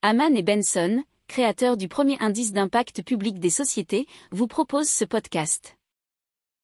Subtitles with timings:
[0.00, 5.76] Haman et Benson, créateurs du premier indice d'impact public des sociétés, vous proposent ce podcast.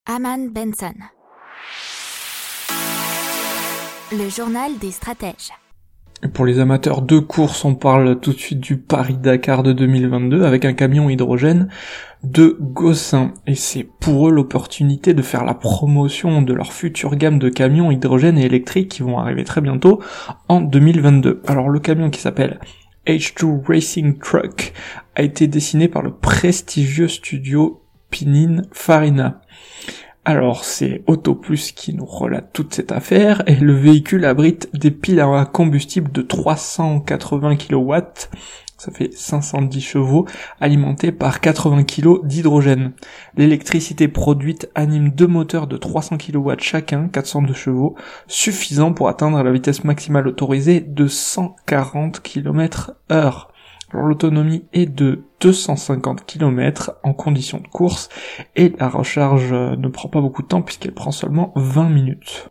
[0.06, 0.94] Haman Benson.
[4.12, 5.50] Le journal des stratèges.
[6.32, 10.64] Pour les amateurs de course, on parle tout de suite du Paris-Dakar de 2022 avec
[10.64, 11.68] un camion hydrogène
[12.22, 13.34] de Gossin.
[13.48, 17.90] Et c'est pour eux l'opportunité de faire la promotion de leur future gamme de camions
[17.90, 20.00] hydrogène et électriques qui vont arriver très bientôt
[20.48, 21.42] en 2022.
[21.48, 22.60] Alors le camion qui s'appelle
[23.06, 24.72] H2 Racing Truck
[25.14, 29.40] a été dessiné par le prestigieux studio Pinin Farina.
[30.24, 34.90] Alors c'est Auto Plus qui nous relate toute cette affaire et le véhicule abrite des
[34.90, 37.94] piles à combustible de 380 kW,
[38.84, 40.26] ça fait 510 chevaux,
[40.60, 42.92] alimentés par 80 kg d'hydrogène.
[43.34, 47.94] L'électricité produite anime deux moteurs de 300 kW chacun, 402 chevaux,
[48.26, 53.50] suffisant pour atteindre la vitesse maximale autorisée de 140 km heure.
[53.94, 58.10] L'autonomie est de 250 km en conditions de course
[58.56, 62.50] et la recharge euh, ne prend pas beaucoup de temps puisqu'elle prend seulement 20 minutes.